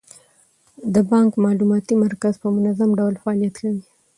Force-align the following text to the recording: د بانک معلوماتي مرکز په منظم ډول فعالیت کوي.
د 0.93 0.95
بانک 1.11 1.31
معلوماتي 1.45 1.93
مرکز 2.05 2.33
په 2.43 2.47
منظم 2.55 2.89
ډول 2.99 3.15
فعالیت 3.23 3.55
کوي. 3.61 3.83